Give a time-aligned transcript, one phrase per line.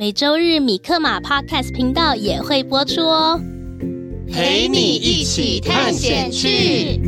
[0.00, 3.38] 每周日米克马 Podcast 频道也会播出哦，
[4.32, 6.98] 陪你一起探险去。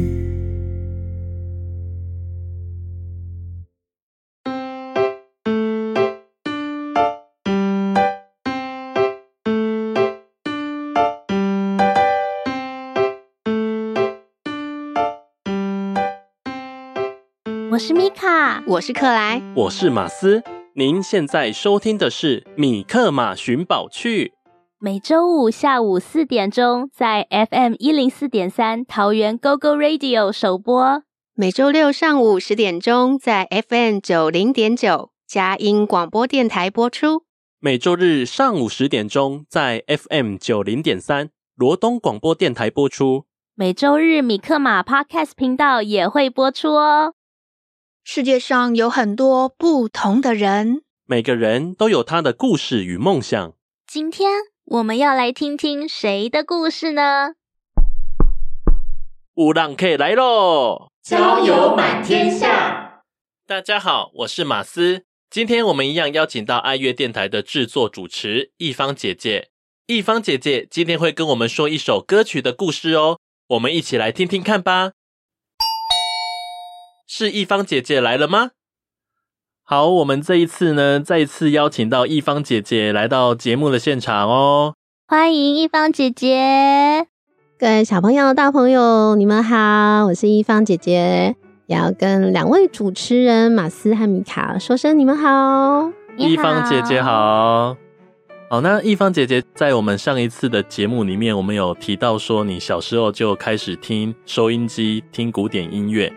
[17.70, 20.42] 我是米卡，我是克莱，我是马斯。
[20.74, 24.28] 您现在收听的是《米克马寻宝趣》，
[24.78, 31.02] 每周五下午四点钟在 FM 一零四点三桃园 GO GO Radio 首播；
[31.34, 37.24] 每周六上午十点钟在 FM 九零点九佳音广播电台播出；
[37.60, 47.12] 每周日上午十点钟在 FM 九零点三罗东广播电台播出；每周日米克马 Podcast 频道也会播出哦。
[48.04, 53.54] 世界上有很多不同的人，每个人都有他的故事与梦想。
[53.86, 57.34] 今天我们要来听听谁的故事呢？
[59.36, 60.88] 乌浪 K 来喽！
[61.02, 63.02] 交友满天下。
[63.46, 65.04] 大家好，我是马斯。
[65.30, 69.50] 今天我们一样邀请到爱乐电台的制作主持一方姐姐。
[69.86, 73.20] 一方姐姐今天会跟我们说一首歌曲的故事哦，
[73.50, 74.92] 我们一起来听听看吧。
[77.14, 78.52] 是一方姐姐来了吗？
[79.64, 84.72] 好，我们这一次呢，再一次邀请到一方姐姐来到节目的现场哦。
[85.06, 87.06] 欢迎一方姐姐，
[87.58, 91.36] 各位小朋友、大朋友，你们好，我是一方姐姐，
[91.66, 95.92] 也要跟两位主持人马斯和米卡说声你们好。
[96.16, 97.76] 一方姐姐好。
[98.48, 106.10] 好，那一方姐姐在我们上一次的节目里面，我们有提到说，你小时候就开始听收音机，听古典音乐。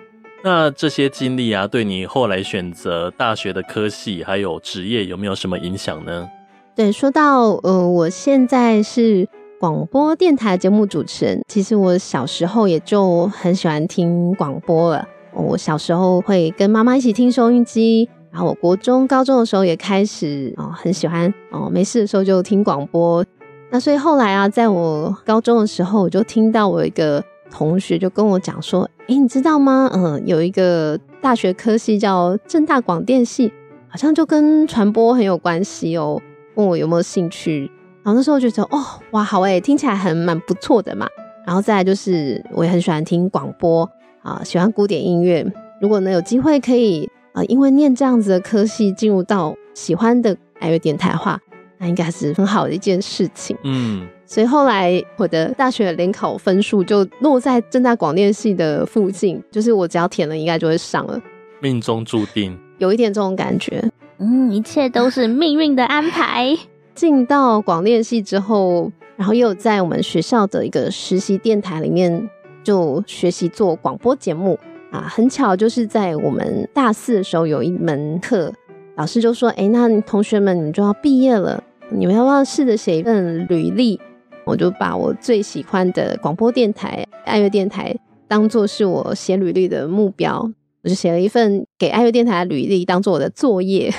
[0.45, 6.29] 那这些经历啊，对你后来选择大学的科系还有职业有没有什么影响呢？
[6.75, 9.27] 对，说到呃，我现在是
[9.59, 11.41] 广播电台节目主持人。
[11.47, 15.07] 其实我小时候也就很喜欢听广播了。
[15.33, 23.25] 我小时候会跟妈妈一起听收音机，然后我国中、高中的时候也开始哦，很喜欢哦，没事的时候就听广播。
[23.71, 27.23] 那所以后来啊，在我高中的时候，我就听到我一个
[27.57, 28.89] 同学就跟我讲说。
[29.07, 29.89] 诶，你知道吗？
[29.93, 33.49] 嗯，有一个大学科系叫正大广电系，
[33.87, 36.21] 好像就跟传播很有关系哦。
[36.55, 37.71] 问我有没有兴趣，
[38.03, 41.07] 然后那时候就觉得哦，哇，好诶，听起来很蛮不错的嘛。
[41.45, 43.89] 然后再来就是，我也很喜欢听广播
[44.21, 45.45] 啊，喜欢古典音乐。
[45.79, 51.39] 如果能有机会可以啊，因为念这样子的科系进入到喜欢的爱乐电台的话，
[51.77, 53.55] 那应该是很好的一件事情。
[53.63, 54.05] 嗯。
[54.27, 61.21] 所以后来我的大学联考分数就落在正大广电系的附近，就是我只要填了，应该就会上了。
[61.61, 63.83] 命中注定，有一点这种感觉。
[64.17, 66.57] 嗯，一切都是命运的安排。
[66.95, 72.29] 进到广电系之后，然后又在我们学校的一个实习电台里面
[72.63, 74.57] 就学习做广播节目
[74.91, 75.01] 啊。
[75.01, 78.51] 很巧，就是在我们大四的时候有一门课，
[78.95, 83.99] 老师就说：“哎，那同学们，你就要毕业了，你们要不要试着写一份履历？”
[84.45, 87.95] 我就把我最喜欢的广播电台、爱乐电台
[88.27, 90.49] 当做是我写履历的目标，
[90.83, 93.91] 我就写了一份给爱乐电台的履历当做我的作业。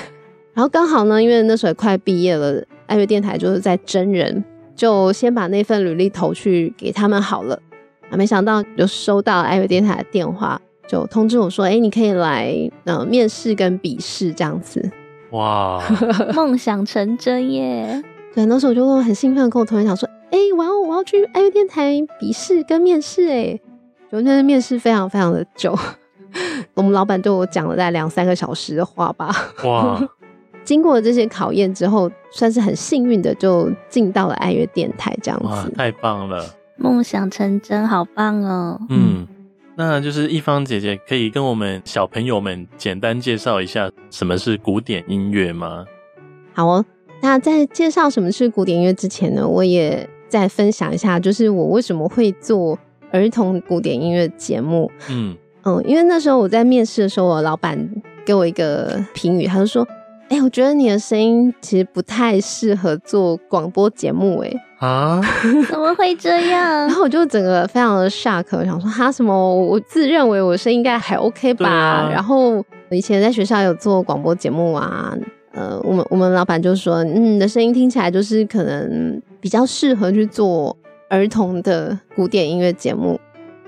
[0.53, 4.43] 然后刚好呢，因为那时候快毕业了，爱乐电台就是在真人，
[4.75, 7.61] 就先把那份履历投去给他们好了。
[8.09, 12.53] 啊，没想到就收到爱乐电台的电话，就通知我说：“哎，你可以来
[12.85, 14.89] 呃面试跟笔试这样子。”
[15.31, 15.83] 哇，
[16.33, 18.01] 梦想成真耶！
[18.33, 20.07] 对，那时候我就很兴奋，跟我同学讲说。
[20.31, 23.59] 哎、欸，我要我要去爱乐电台笔试跟面试，哎，
[24.09, 25.77] 昨天的面试非常非常的久，
[26.75, 29.33] 我们老板对我讲了大概两三个小时的话吧。
[29.63, 30.07] 哇，
[30.63, 35.45] 经过了这些考验之后，算是很幸运的就进到了爱乐电台这样子。
[35.45, 36.43] 哇，太棒了！
[36.77, 38.79] 梦想成真，好棒哦。
[38.89, 39.25] 嗯，
[39.75, 45.85] 那就是一方姐姐可以跟我们小朋友们简单介绍一下什么是古典音乐吗？
[46.53, 46.85] 好哦，
[47.21, 52.77] 那在介绍什么是古典音乐之前呢，我也再分享一下，就是我为什么会做
[53.11, 54.91] 儿童古典音乐节目。
[55.09, 57.89] 嗯嗯，因为那时候我在面试的时候，我老板
[58.25, 59.87] 给我一个评语，他就说。
[60.29, 65.21] 哎、欸，我觉得你的声音其实不太适合做广播节目，哎啊，
[65.71, 66.61] 怎么会这样？
[66.85, 69.55] 然后我就整个非常的 shock，我想说哈什么？
[69.55, 71.69] 我自认为我声音应该还 OK 吧。
[71.69, 75.17] 啊、然后以前在学校有做广播节目啊，
[75.53, 80.75] 呃，我们我们老板就说，嗯，你的声音听起来就是可能比较适合去做
[81.09, 83.19] 儿童的古典音乐节目。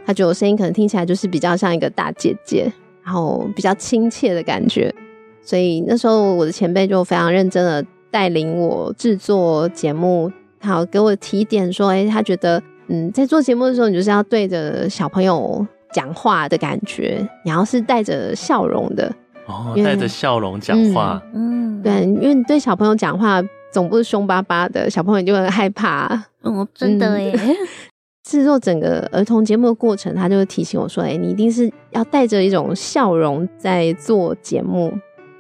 [0.06, 2.71] 他觉得我声音可能听起来就是比较像一个大姐姐，
[3.04, 4.94] 然后比较亲切的感觉。
[5.42, 10.31] 所以那时候我的前辈就非常认真的带领我制作节目，
[10.62, 19.12] 好给我提点说，哎、欸，他觉得，嗯，在做节目的时候，你就是要对着小朋友讲话的感觉，你要是带着笑容的，
[19.45, 26.25] 哦，带着笑容讲话，嗯，对，因为你对小朋友讲话总不是凶巴巴的，小朋友就会害怕。
[26.42, 27.38] 哦，真的耶。
[28.24, 34.94] 制作整个儿童节目的过程，他就会提醒我说，哎、欸，你一定是要带着一种笑容在做节目。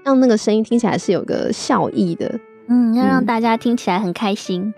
[0.03, 4.73] 让那个声音听起来是有个笑意的，嗯，要让大家听起来很开心。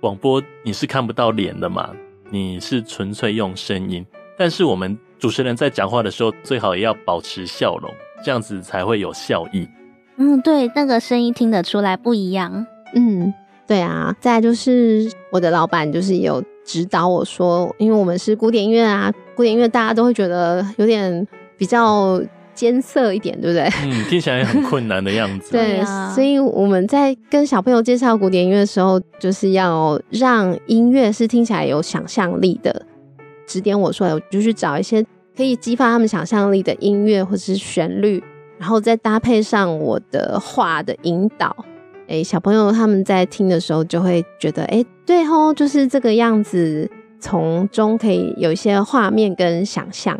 [0.00, 1.90] 广播你是看不到脸的嘛，
[2.30, 4.04] 你是纯粹用声音。
[4.36, 7.90] 但是我们主持人在讲话的时候，最好也要保持笑容，
[8.22, 9.66] 这样子才会有笑意。
[10.16, 12.66] 嗯，对，那个声音听得出来不一样。
[12.96, 13.32] 嗯，
[13.66, 14.12] 对啊。
[14.20, 21.26] 再来就是我的老板就是有指导我说，因为我们是古典音乐啊，古典音乐大家都会觉得有点
[21.56, 22.20] 比较。
[22.56, 23.68] 艰涩一点，对不对？
[23.84, 25.52] 嗯，听起来很困难的样子。
[25.52, 25.84] 对，
[26.14, 32.86] 所以我们在跟小朋友介绍古典音乐的时候，就是要让音乐是听起来有想象力的。
[33.46, 35.04] 指点我说，我就去找一些
[35.36, 38.24] 可以激发他们想象力的音乐或者是旋律，
[38.56, 41.54] 然后再搭配上我的话的引导。
[42.08, 46.88] 哎，小朋友他们在听的时候就会觉得，哎，对吼，就是这个样子，
[47.20, 50.18] 从中可以有一些画面跟想象。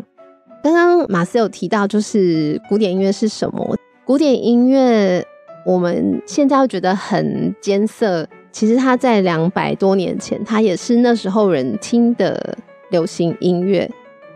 [0.62, 3.76] 刚刚马斯有提到，就是古典音乐是什么？
[4.04, 5.24] 古典音乐
[5.64, 12.56] 我们现在会觉得很艰涩，其实它在两百多年前，它也是那时候人听的
[12.90, 13.88] 流行音乐。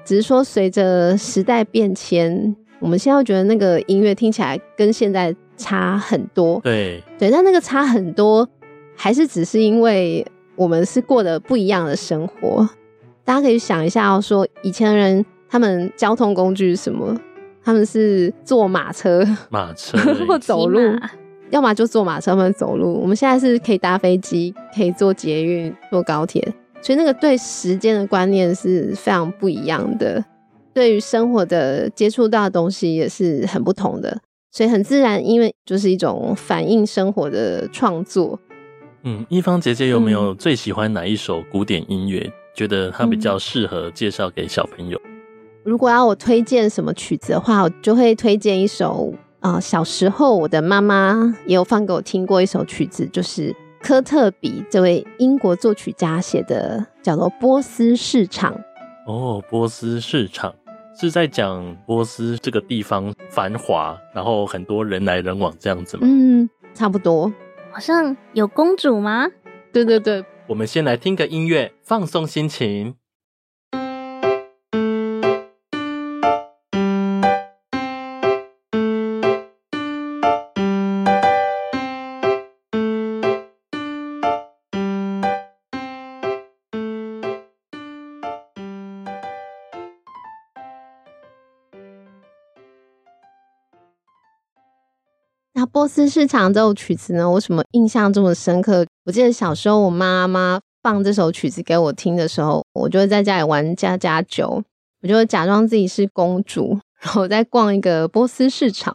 [0.04, 6.60] 只是说随着时代变迁，我们现在觉得那个音乐听起来跟现在差很多。
[6.64, 8.48] 对对，但那个差很多，
[8.96, 10.26] 还是只是因为
[10.56, 12.68] 我们是过的不一样的生活。
[13.24, 15.24] 大家可以想一下，哦，说以前的人。
[15.52, 17.12] 他们交通工具是什么？
[17.64, 20.78] 他们是坐马车，马车 或走路，
[21.50, 22.94] 要么就坐马车，要么走路。
[23.02, 26.40] 我们现在是可以搭飞机，可以坐捷运、坐高铁，
[26.80, 30.24] 所以那个对时间的观念是非常不一样的。
[30.72, 34.16] 对于生活的接触到的东西也是很不同的，
[34.50, 38.38] 所以很自然，因为就是一种反映生活的创作。
[39.02, 42.20] 嗯，一方姐姐有没有最喜欢哪一首古典音乐？
[42.26, 45.00] 嗯、觉得它比较适合介绍给小朋友？
[45.62, 58.52] 如果要我推荐什么曲子的话，我就会推荐一首啊、呃，小时候我的妈妈也有放给我听过一首曲子，就是科特比这位英国作曲家写的，叫做《波斯市场》。
[59.06, 60.54] 哦，波斯市场
[61.00, 66.02] 是在讲波斯这个地方繁华，然后很多人来人往这样子吗？
[66.04, 67.32] 嗯，差不多。
[67.72, 69.26] 好像有公主吗？
[69.72, 70.22] 对对对。
[70.46, 72.96] 我们先来听个音乐，放松心情。
[95.72, 98.84] 波斯市场这首曲子呢，为什么印象这么深刻？
[99.04, 104.62] 我记得小时候我妈妈放这首曲子给我听的时候，我就会在家里玩家家酒，
[105.02, 108.94] 我就会假装自己是公主，然后再逛一个波斯市场，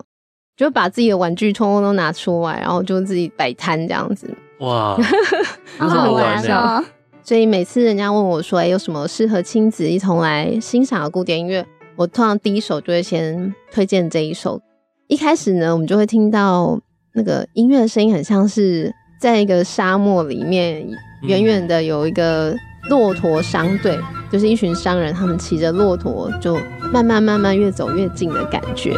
[0.57, 4.27] 就把自己的玩具通通都拿出来，然后就自己摆摊这样子。
[4.59, 4.97] 哇，
[5.79, 6.83] 好好玩哦！
[7.23, 11.65] 所以每次人家问我说：“哎，有什么适合亲子一同来欣赏的古典音乐？”
[11.95, 14.59] 我通常第一首就会先推荐这一首。
[15.07, 16.79] 一开始呢我们就会听到
[17.13, 20.83] 那个音乐的声音很像是在一个沙漠里面
[21.21, 22.55] 远远的有一个
[22.89, 23.99] 骆驼商队
[24.31, 26.57] 就是一群商人他们骑着骆驼就
[26.91, 28.93] 慢慢慢慢越走越近的感觉。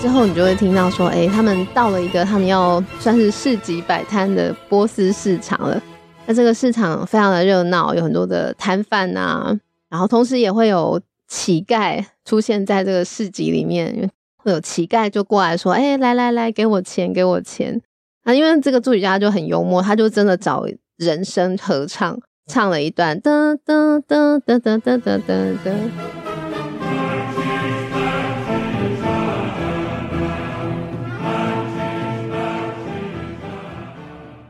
[0.00, 5.80] 之后你就会听到说诶他们到了一个他们要算是市集摆摊的波斯市场了
[6.26, 9.56] 那这个市场非常的热闹，有很多的摊贩啊，
[9.88, 17.80] 然后同时也会有乞丐出现在这个市集里面，会有乞丐就过来说，哎、欸，来来来，给我钱，给我钱。
[18.24, 20.64] 那因为这个作曲家就很幽默，他就真的找
[20.96, 22.18] 人声合唱，
[22.48, 25.18] 唱了一段哒哒哒哒哒哒哒
[25.64, 26.25] 哒。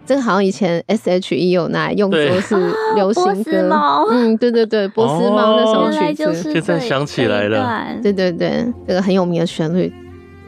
[0.07, 2.55] 这个好像以前 S H E 有拿来用作是
[2.95, 9.93] 流行歌， 嗯，对对对，波斯猫那首曲子，现在想起来了，对对对，这个很有名的旋律。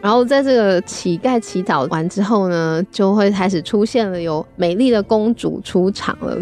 [0.01, 6.37] 然后在这个乞丐祈祷完之后呢，就会开始出现了有美丽的公主出场了，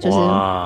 [0.00, 0.18] 就是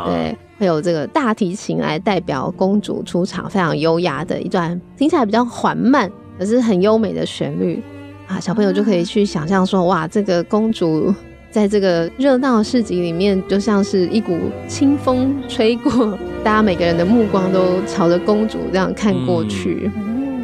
[0.06, 7.82] 对，会有这个大提琴来代表公主出场，非常优雅的一段，听起来比较缓慢，可是很优美的旋律。
[8.26, 11.14] 啊，小朋友就可以去想象说，哇，这个公主。
[11.50, 14.38] 在这个热闹市集里面，就像是一股
[14.68, 19.90] 清风吹过，大家每个人的目光都朝着公主这样看过去。
[19.96, 20.38] 嗯，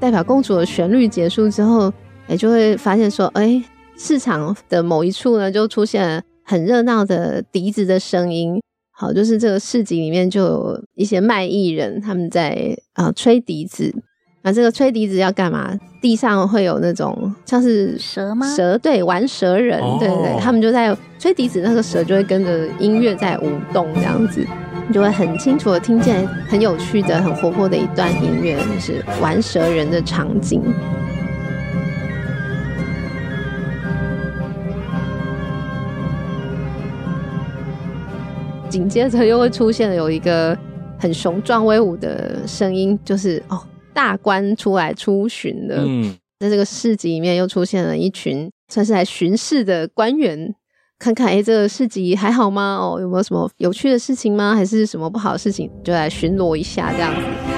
[0.00, 1.92] 代表公主的旋律结束之后，
[2.26, 3.62] 哎，就会发现说，哎，
[3.96, 6.20] 市场的某一处呢，就出现了。
[6.50, 13.94] 很热闹的笛子的声音，好，就是这个市集里面就有一些卖艺人，他们在啊、呃、吹笛子。
[14.42, 15.78] 那这个吹笛子要干嘛？
[16.02, 18.52] 地上会有那种像是蛇吗？
[18.56, 24.44] 蛇，对，玩蛇人，对对对，他们就在吹笛子，那个蛇就会跟着音乐在舞动，这样子，
[24.88, 30.60] 你就会很清楚的听见很有趣的、很活泼的一段音乐，就是玩蛇人的场景。
[38.70, 40.56] 紧接着又会出现了有一个
[40.96, 43.60] 很雄壮威武的声音，就是哦，
[43.92, 45.82] 大官出来出巡了。
[45.84, 50.54] 嗯，在这个市集里面又出现了一群算是来巡视的官员，
[51.00, 52.78] 看看哎，这个市集还好吗？
[52.80, 54.54] 哦，有没有什么有趣的事情吗？
[54.54, 55.68] 还是什么不好的事情？
[55.82, 57.49] 就来巡逻一下这样子。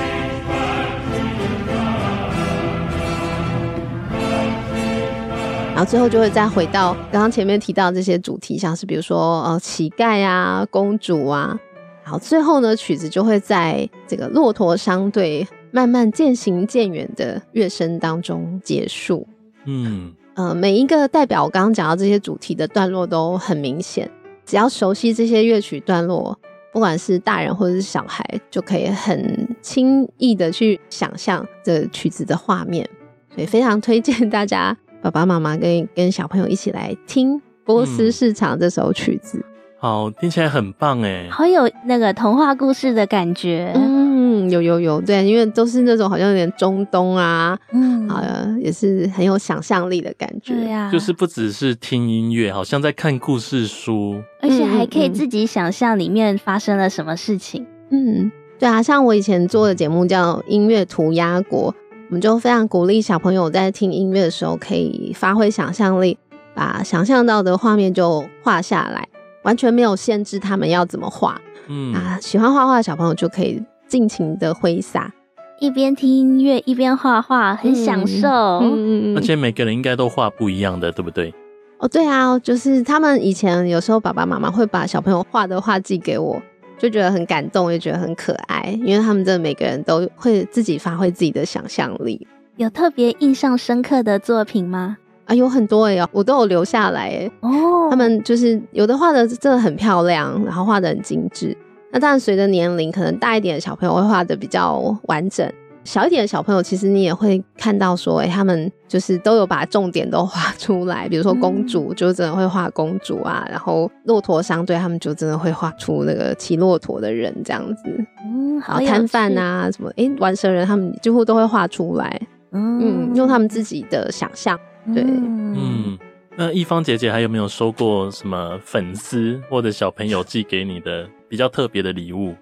[5.83, 11.59] 然后最后就会再回到刚刚前面提到这些主题，像是比如说呃乞丐啊、公主啊，
[12.05, 19.27] 然后最后呢曲子就会在这个骆驼商队慢慢渐行渐远的乐声当中结束。
[19.65, 24.09] 嗯呃，每一个代表我刚刚讲到这些主题的段落都很明显，
[24.47, 26.39] 只要熟悉这些乐曲段落，
[26.73, 32.89] 不管是大人或者是小孩，就可以很轻易的去想象这曲子的画面，
[33.35, 34.77] 所以非常推荐大家。
[35.03, 39.45] 爸爸妈妈跟跟小朋友一起来听《波斯市场》这首曲子，嗯，
[39.81, 43.73] 好，听起来很棒哎，好有那个童话故事的感觉。
[43.75, 50.55] 嗯，有有有，对，因为都是那种好像有点中东啊，嗯，好像也是很有想象力的感觉。
[50.55, 57.67] 对呀，就是不只是听音乐，好像在看故事书，而且还可以自己想象里面发生了什么事情。
[57.91, 61.73] 嗯，对啊，像我以前做的节目叫《音乐涂鸦国》。
[62.13, 66.19] 我们就非常鼓励小朋友在听音乐的时候，可以发挥想象力，
[66.55, 69.09] 把想象到的画面就画下来，
[69.45, 71.41] 完全没有限制他们要怎么画。
[71.69, 75.11] 嗯啊，喜欢画画的小朋友就可以尽情的挥洒，
[75.59, 78.29] 一边听音乐一边画画，很享受。
[78.29, 81.33] 嗯嗯，而且每个人应该都画不一样的，对不对？
[81.79, 86.43] 哦，对啊，就是他们以前有时候爸爸妈妈会把小朋友画的画寄给我。
[86.83, 92.27] 就觉得很感动，也觉得很可爱，因为他们真的每个人都会自己发挥自己的想象力。
[92.57, 94.97] 有特别印象深刻的作品吗？
[95.27, 97.31] 啊，有很多哎，我都有留下来哎。
[97.39, 101.57] 哦，他们就是有的画的真的很漂亮，然后画的很精致。
[101.93, 105.49] 那当然随着年龄，可能大一点的小朋友会画的比较完整。
[105.85, 111.09] 小一点的小朋友，其实你也会看到说，哎、欸，他们就是都有把重点都画出来。
[111.09, 117.83] 比如说公主，就真的会画公主啊，嗯、然后骆驼商队他们就真的会画出那个骑骆驼的人这样子。
[118.25, 118.79] 嗯，好。
[118.81, 122.21] 摊贩啊，什么哎、欸，玩蛇人，他们几乎都会画出来。
[122.53, 124.59] 嗯，嗯，用他们自己的想象。
[124.95, 125.99] 对，嗯。
[126.35, 132.35] 那一方姐姐还有没有收过什么粉丝或者小朋友寄给你的比较特别的礼物？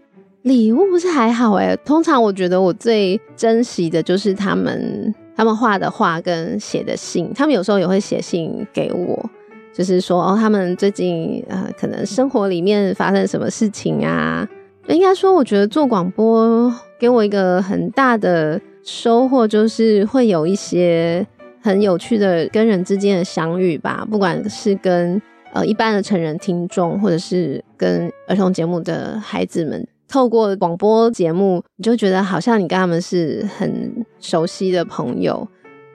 [0.43, 9.31] 礼物不是还好哎，通常我觉得我最珍惜的就是他们他们画的画跟写的信，他们有时候也会写信给我，
[9.75, 14.49] 就是说哦，他们最近呃可能生活里面发生什么事情啊。
[14.89, 21.25] 应该说，我觉得做广播给我一个很大的收获，就是会有一些
[21.61, 25.21] 很有趣的跟人之间的相遇吧，不管是跟
[25.53, 35.47] 呃一般的成人听众，或者是跟儿童节目的孩子们，透过广播节目，你就觉得好像你跟他们是很熟悉的朋友。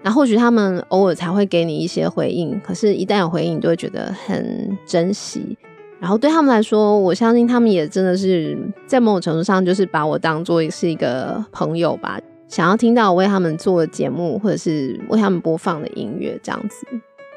[0.04, 5.58] 那或许他们偶尔才会给你一些回应，可是，一旦有回应，你就会觉得很珍惜。
[6.00, 12.20] 然后对他们来说，我相信他们也真的是在某种程度上，就是把我当做是一个朋友吧。
[12.48, 16.86] 想要听到我为他们做的节目，或者是为他们播放的音乐，这样子，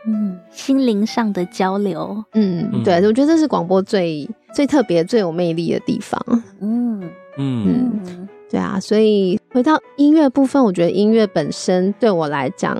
[0.06, 6.20] 嗯，心灵上的交流，嗯，对，我觉得这是广播最最特别、最有魅力的地方，
[6.60, 7.00] 嗯。
[7.36, 8.00] 嗯。
[8.04, 12.76] 嗯，对啊，所以回到音乐部分，我觉得音乐本身对我来讲，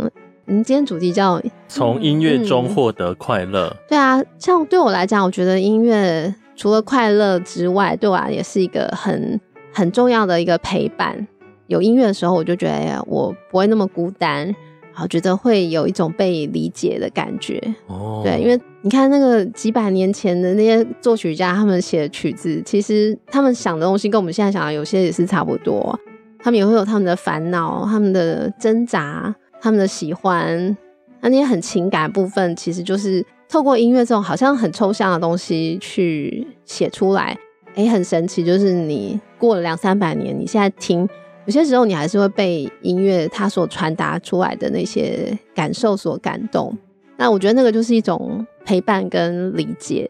[0.47, 9.39] 嗯，今天主题叫从音乐中获得快乐，对啊，像对我来讲，我觉得音乐除了快乐之外，对我来讲也是一个很
[9.73, 11.29] 很重要的一个陪伴。
[11.69, 14.53] 有音乐的时候，我就觉得，哎呀，我不会那么孤单，
[14.99, 17.63] 然后觉得会有一种被理解的感觉。
[17.87, 25.97] 哦，对，因为你看那个几百年前的那些作曲家，他们写的曲子，其实他们想的东西跟我们现在想的有些也是差不多。
[26.41, 30.77] 他们也会有他们的烦恼、他们的挣扎、他们的喜欢，
[31.21, 37.39] 那那些很情感的部分，其实就是透过音乐这种好像很抽象的东西去写出来。
[37.77, 41.09] 哎，很神奇，就是你过了两三百年，你现在听。
[41.49, 46.77] 有些时候，你还是会被音乐它所传达出来的那些感受所感动。
[47.17, 50.07] 那我觉得那个就是一种陪伴跟理解。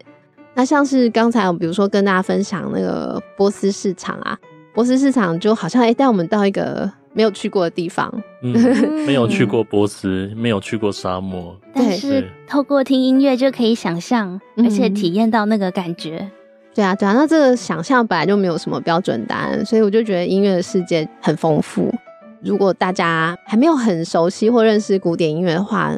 [0.54, 4.36] 那像是刚才我比如说跟大家分享那个波斯市场啊，
[4.74, 8.12] 波斯市场就好像哎带我们到一个没有去过的地方。
[8.42, 8.52] 嗯，
[9.06, 16.28] 没有去过波斯，没有去过沙漠，但是透过听音乐就可以想象，而且体验到那个感觉。
[16.78, 21.92] 对啊，对啊，那这个想象本来就没有什么标准答案，所以我就觉得音乐的世界很丰富。
[22.40, 25.92] 如果大家还没有很熟悉或认识古典音乐的话，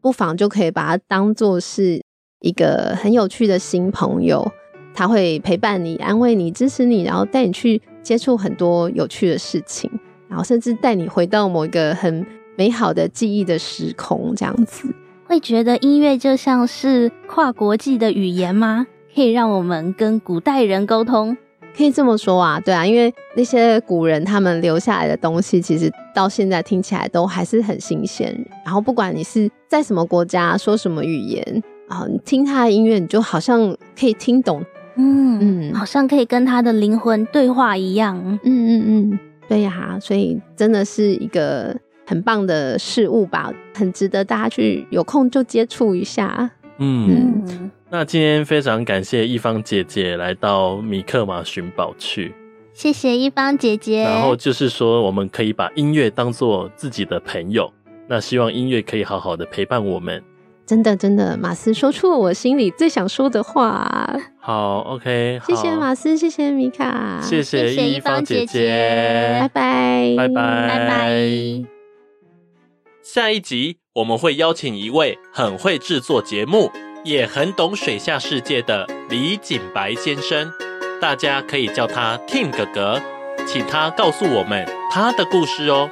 [0.00, 2.02] 不妨就可以把它当做是
[2.40, 4.44] 一个很有趣的新朋友，
[4.92, 9.88] 他会陪伴你、安慰你、支持你，然后带你去接触很多有趣的事情，
[10.28, 14.92] 然后甚至带你回到某一个很美好的记忆的时空，这样子。
[15.26, 18.88] 会觉得音乐就像是跨国际的语言吗？
[19.14, 21.36] 可以让我们跟古代人沟通，
[21.76, 28.34] 可以这么说啊，对啊，因为那些古人他们留下来的东西，其实到现在听起来都还是很新鲜。
[28.64, 34.62] 然后不管你是在什么国家，说什么语言啊，你听他的音乐，你就好像可以听懂，
[34.96, 47.42] 嗯嗯，好像可以跟他的灵魂对话一样，嗯嗯嗯，对呀，所以真的是一个很棒的事物吧，很值得大家去有空就接触一下，嗯。
[47.46, 52.34] 嗯那今天非常感谢一方姐姐来到米克马寻宝去，
[52.72, 54.02] 谢谢一方姐姐。
[54.02, 57.72] 然后就是说，我们可以把音乐当做自己的朋友，
[58.08, 60.20] 那希望音乐可以好好的陪伴我们。
[60.66, 64.18] 真的，真的，马斯说出了我心里最想说的话。
[64.40, 71.64] 好，OK，谢谢马斯，谢谢米卡，谢谢一方姐姐，拜拜，拜拜，拜拜。
[73.02, 76.68] 下一集我们会邀请一位很会制作节目，
[77.04, 80.50] 也很懂水下世界的李景白先生，
[81.00, 83.00] 大家可以叫他 Tim 哥哥，
[83.46, 85.88] 请他告诉我们他的故事哦。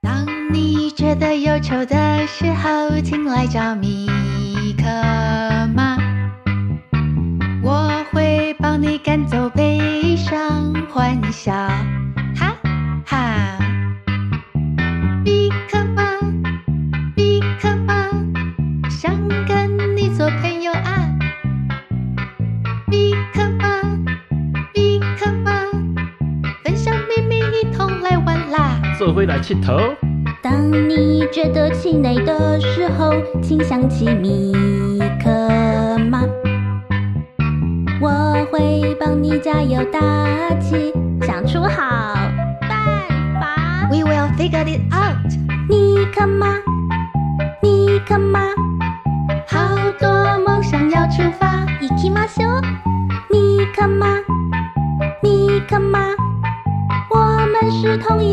[0.00, 4.06] 当你觉得忧愁的时候，请来找米
[4.78, 4.84] 克
[5.74, 5.89] 马，
[30.42, 34.52] 当你觉得气馁的时候，请想起米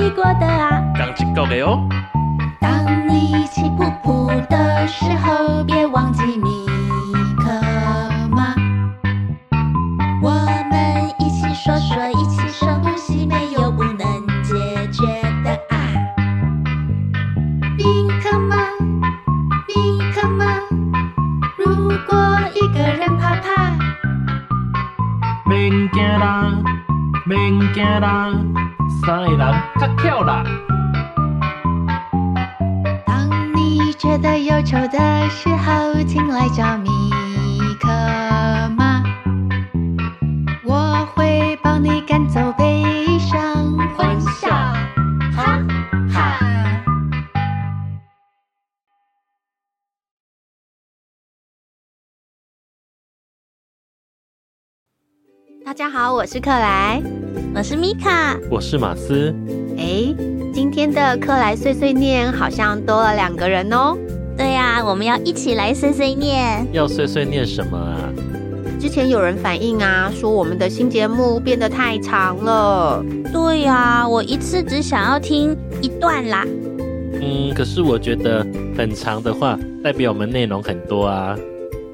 [0.10, 1.80] 过的啊，刚起够的哦。
[33.06, 36.90] 当你觉得忧愁的时候，请来找米
[37.80, 37.88] 可
[38.76, 39.04] 妈，
[40.64, 42.84] 我会帮你赶走悲
[43.20, 44.50] 伤，欢笑，
[45.36, 45.60] 哈
[46.12, 46.40] 哈。
[55.66, 57.02] 大家好，我是克莱。
[57.54, 59.36] 我是米卡，我是马斯。
[59.78, 60.16] 哎、
[60.78, 63.98] 今天的克莱碎碎念好像多了两个人哦。
[64.38, 66.64] 对呀，我们要一起来碎碎念。
[66.72, 68.14] 要碎碎念什么啊？
[68.80, 73.04] 之前有人反映啊，说我们的新节目变得太长了。
[73.34, 76.46] 对呀，我一次只想要听一段啦。
[76.46, 78.46] 嗯，可是我觉得
[78.78, 81.36] 很长的话，代表我们内容很多啊。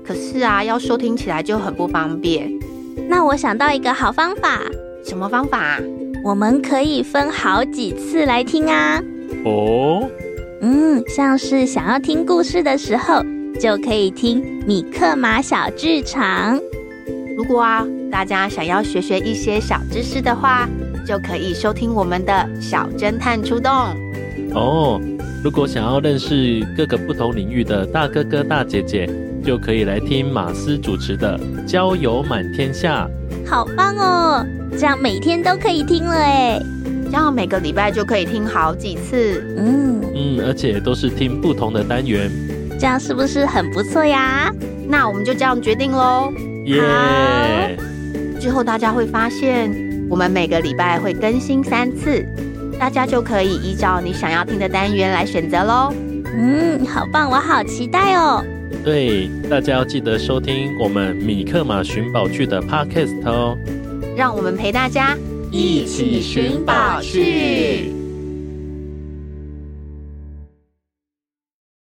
[0.05, 2.51] 可是啊，要收听起来就很不方便。
[3.07, 4.59] 那我想到一个好方法。
[5.05, 5.79] 什么方法？
[6.23, 9.03] 我们可以分好几次来听啊！
[9.43, 10.09] 哦，
[10.61, 13.21] 嗯，像是想要听故事的时候，
[13.59, 16.57] 就可以听米克马小剧场。
[17.35, 20.65] 如果啊，大家想要学学一些小知识的话，
[21.05, 23.69] 就可以收听我们的小侦探出动。
[24.53, 25.01] 哦，
[25.43, 29.09] 如果想要认识各个不同领域的大哥哥大姐姐，
[29.43, 33.05] 就可以来听马斯主持的《交友满天下》。
[33.45, 34.45] 好棒哦！
[34.71, 36.59] 这样每天都可以听了哎，
[37.05, 39.43] 这样每个礼拜就可以听好几次。
[39.57, 42.31] 嗯嗯，而且都是听不同的单元，
[42.79, 44.51] 这样是不是很不错呀？
[44.87, 46.31] 那我们就这样决定喽。
[46.65, 48.39] 耶 Yeah！
[48.41, 49.71] 之后大家会发现，
[50.09, 52.25] 我们每个礼拜会更新三次，
[52.79, 55.93] 大家就可以依照你想要听的单元来选择喽。
[56.35, 58.43] 嗯，好棒，我好期待哦。
[58.83, 63.57] 对，大家要记得收听我们米克马寻宝趣的 Podcast 哦。
[64.15, 65.17] 让我们陪大家
[65.51, 68.02] 一起寻宝去。